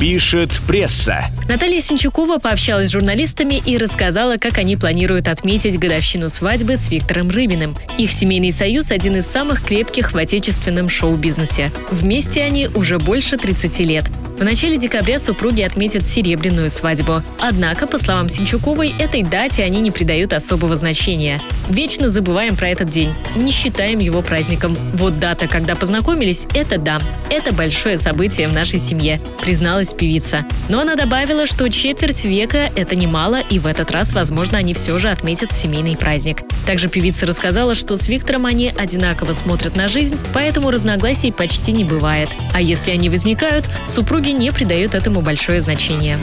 Пишет 0.00 0.50
пресса. 0.68 1.24
Наталья 1.48 1.80
Синчукова 1.80 2.38
пообщалась 2.38 2.88
с 2.88 2.92
журналистами 2.92 3.62
и 3.64 3.78
рассказала, 3.78 4.36
как 4.36 4.58
они 4.58 4.76
планируют 4.76 5.26
отметить 5.26 5.78
годовщину 5.78 6.28
свадьбы 6.28 6.76
с 6.76 6.90
Виктором 6.90 7.30
Рыбиным. 7.30 7.74
Их 7.96 8.12
семейный 8.12 8.52
союз– 8.52 8.90
один 8.92 9.16
из 9.16 9.26
самых 9.26 9.64
крепких 9.64 10.12
в 10.12 10.18
отечественном 10.18 10.90
шоу-бизнесе. 10.90 11.72
Вместе 11.90 12.42
они 12.42 12.68
уже 12.74 12.98
больше 12.98 13.38
30 13.38 13.78
лет. 13.80 14.04
В 14.38 14.44
начале 14.44 14.76
декабря 14.76 15.18
супруги 15.18 15.62
отметят 15.62 16.04
серебряную 16.04 16.68
свадьбу. 16.68 17.22
Однако, 17.40 17.86
по 17.86 17.96
словам 17.96 18.28
Синчуковой, 18.28 18.94
этой 18.98 19.22
дате 19.22 19.64
они 19.64 19.80
не 19.80 19.90
придают 19.90 20.34
особого 20.34 20.76
значения. 20.76 21.40
Вечно 21.70 22.10
забываем 22.10 22.54
про 22.54 22.68
этот 22.68 22.90
день, 22.90 23.14
не 23.34 23.50
считаем 23.50 23.98
его 23.98 24.20
праздником. 24.20 24.76
Вот 24.92 25.18
дата, 25.18 25.48
когда 25.48 25.74
познакомились, 25.74 26.46
это 26.54 26.76
да, 26.76 27.00
это 27.30 27.54
большое 27.54 27.96
событие 27.96 28.46
в 28.48 28.52
нашей 28.52 28.78
семье, 28.78 29.22
призналась 29.42 29.94
певица. 29.94 30.44
Но 30.68 30.80
она 30.80 30.96
добавила, 30.96 31.46
что 31.46 31.70
четверть 31.70 32.24
века– 32.24 32.70
это 32.76 32.94
немало, 32.94 33.40
и 33.48 33.58
в 33.58 33.66
этот 33.66 33.90
раз, 33.90 34.12
возможно, 34.12 34.58
они 34.58 34.74
все 34.74 34.98
же 34.98 35.08
отметят 35.08 35.52
семейный 35.52 35.96
праздник. 35.96 36.42
Также 36.66 36.88
певица 36.88 37.24
рассказала, 37.24 37.74
что 37.74 37.96
с 37.96 38.06
Виктором 38.06 38.44
они 38.44 38.72
одинаково 38.76 39.32
смотрят 39.32 39.76
на 39.76 39.88
жизнь, 39.88 40.18
поэтому 40.34 40.70
разногласий 40.70 41.32
почти 41.32 41.72
не 41.72 41.84
бывает. 41.84 42.28
А 42.52 42.60
если 42.60 42.90
они 42.90 43.08
возникают, 43.08 43.64
супруги 43.86 44.25
супруги 44.26 44.42
не 44.42 44.50
придают 44.50 44.94
этому 44.94 45.20
большое 45.20 45.60
значение. 45.60 46.18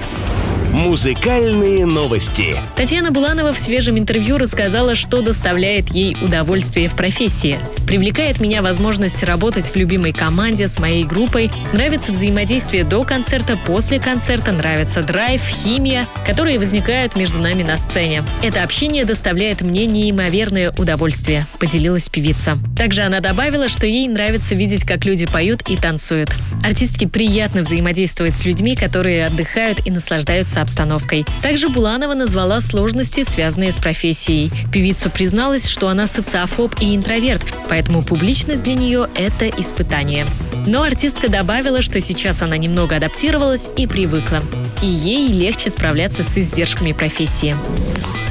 Музыкальные 0.73 1.85
новости. 1.85 2.55
Татьяна 2.75 3.11
Буланова 3.11 3.53
в 3.53 3.59
свежем 3.59 3.97
интервью 3.97 4.39
рассказала, 4.39 4.95
что 4.95 5.21
доставляет 5.21 5.89
ей 5.89 6.17
удовольствие 6.19 6.87
в 6.89 6.95
профессии. 6.95 7.59
Привлекает 7.85 8.41
меня 8.41 8.63
возможность 8.63 9.23
работать 9.23 9.65
в 9.65 9.75
любимой 9.75 10.13
команде 10.13 10.67
с 10.67 10.79
моей 10.79 11.03
группой. 11.03 11.51
Нравится 11.73 12.11
взаимодействие 12.11 12.83
до 12.83 13.03
концерта, 13.03 13.55
после 13.67 13.99
концерта. 13.99 14.51
Нравится 14.51 15.03
драйв, 15.03 15.41
химия, 15.47 16.07
которые 16.25 16.57
возникают 16.57 17.15
между 17.15 17.39
нами 17.39 17.61
на 17.61 17.77
сцене. 17.77 18.23
Это 18.41 18.63
общение 18.63 19.05
доставляет 19.05 19.61
мне 19.61 19.85
неимоверное 19.85 20.71
удовольствие, 20.71 21.45
поделилась 21.59 22.09
певица. 22.09 22.57
Также 22.75 23.03
она 23.03 23.19
добавила, 23.19 23.69
что 23.69 23.85
ей 23.85 24.07
нравится 24.07 24.55
видеть, 24.55 24.85
как 24.85 25.05
люди 25.05 25.27
поют 25.27 25.61
и 25.69 25.77
танцуют. 25.77 26.31
Артистке 26.63 27.07
приятно 27.07 27.61
взаимодействовать 27.61 28.37
с 28.37 28.45
людьми, 28.45 28.75
которые 28.75 29.25
отдыхают 29.25 29.85
и 29.85 29.91
наслаждаются 29.91 30.61
обстановкой. 30.61 31.25
Также 31.41 31.67
Буланова 31.67 32.13
назвала 32.13 32.61
сложности, 32.61 33.23
связанные 33.23 33.71
с 33.71 33.77
профессией. 33.77 34.51
Певица 34.71 35.09
призналась, 35.09 35.67
что 35.67 35.89
она 35.89 36.07
социофоб 36.07 36.75
и 36.79 36.95
интроверт, 36.95 37.43
поэтому 37.69 38.01
публичность 38.03 38.63
для 38.63 38.75
нее– 38.75 39.07
это 39.15 39.49
испытание. 39.49 40.25
Но 40.65 40.83
артистка 40.83 41.29
добавила, 41.29 41.81
что 41.81 41.99
сейчас 41.99 42.41
она 42.41 42.55
немного 42.55 42.95
адаптировалась 42.95 43.69
и 43.75 43.85
привыкла. 43.85 44.41
И 44.81 44.87
ей 44.87 45.27
легче 45.27 45.69
справляться 45.69 46.23
с 46.23 46.37
издержками 46.37 46.93
профессии. 46.93 47.55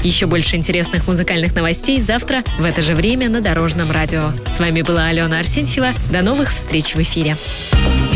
Еще 0.03 0.27
больше 0.27 0.56
интересных 0.56 1.06
музыкальных 1.06 1.55
новостей 1.55 2.00
завтра 2.00 2.42
в 2.58 2.64
это 2.64 2.83
же 2.83 2.94
время 2.94 3.28
на 3.28 3.41
Дорожном 3.41 3.91
радио. 3.91 4.33
С 4.50 4.58
вами 4.58 4.83
была 4.83 5.06
Алена 5.06 5.38
Арсентьева. 5.38 5.88
До 6.10 6.22
новых 6.22 6.53
встреч 6.53 6.94
в 6.94 7.03
эфире. 7.03 7.36